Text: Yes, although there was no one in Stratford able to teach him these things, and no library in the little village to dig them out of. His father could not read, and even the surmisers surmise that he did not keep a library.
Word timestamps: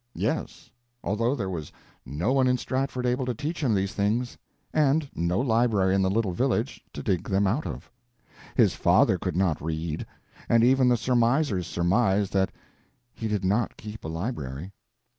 Yes, 0.15 0.71
although 1.03 1.35
there 1.35 1.47
was 1.51 1.71
no 2.07 2.33
one 2.33 2.47
in 2.47 2.57
Stratford 2.57 3.05
able 3.05 3.23
to 3.27 3.35
teach 3.35 3.61
him 3.63 3.75
these 3.75 3.93
things, 3.93 4.35
and 4.73 5.07
no 5.13 5.39
library 5.39 5.93
in 5.93 6.01
the 6.01 6.09
little 6.09 6.31
village 6.31 6.83
to 6.93 7.03
dig 7.03 7.29
them 7.29 7.45
out 7.45 7.67
of. 7.67 7.91
His 8.55 8.73
father 8.73 9.19
could 9.19 9.35
not 9.37 9.61
read, 9.61 10.07
and 10.49 10.63
even 10.63 10.89
the 10.89 10.97
surmisers 10.97 11.67
surmise 11.67 12.31
that 12.31 12.51
he 13.13 13.27
did 13.27 13.45
not 13.45 13.77
keep 13.77 14.03
a 14.03 14.07
library. 14.07 14.71